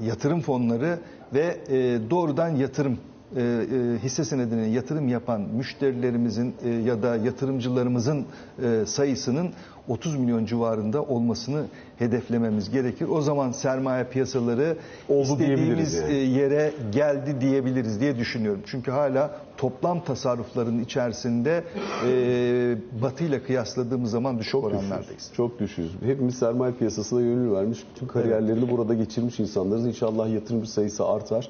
[0.05, 0.99] yatırım fonları
[1.35, 2.99] ve e, doğrudan yatırım
[3.37, 8.25] e, e, hisse senedine yatırım yapan müşterilerimizin e, ya da yatırımcılarımızın
[8.63, 9.51] e, sayısının
[9.89, 11.65] 30 milyon civarında olmasını
[11.99, 13.09] hedeflememiz gerekir.
[13.09, 14.77] O zaman sermaye piyasaları
[15.09, 16.39] Oldu diyebiliriz istediğimiz yani.
[16.39, 18.61] e, yere geldi diyebiliriz diye düşünüyorum.
[18.67, 21.65] Çünkü hala toplam tasarrufların içerisinde
[22.07, 25.31] e, Batı ile kıyasladığımız zaman düşük oranlardayız.
[25.37, 25.97] Çok düşüyoruz.
[26.05, 29.87] Hepimiz sermaye piyasasına gönül vermiş, bütün kariyerlerini burada geçirmiş insanlarız.
[29.87, 31.49] İnşallah yatırımcı sayısı artar.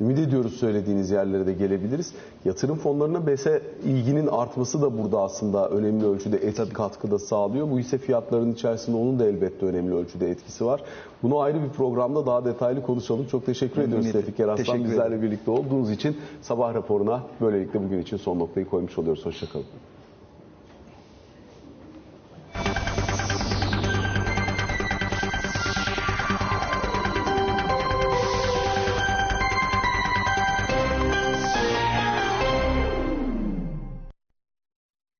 [0.00, 2.12] Ümit ediyoruz söylediğiniz yerlere de gelebiliriz.
[2.44, 7.70] Yatırım fonlarına BES'e ilginin artması da burada aslında önemli ölçüde etki katkıda sağlıyor.
[7.70, 10.82] Bu hisse fiyatlarının içerisinde onun da elbette önemli ölçüde etkisi var.
[11.22, 13.26] Bunu ayrı bir programda daha detaylı konuşalım.
[13.26, 14.12] Çok teşekkür ediyoruz.
[14.12, 16.16] Tevfik Eraslan bizlerle birlikte olduğunuz için.
[16.42, 19.26] Sabah raporuna böylelikle bugün için son noktayı koymuş oluyoruz.
[19.26, 19.66] Hoşçakalın.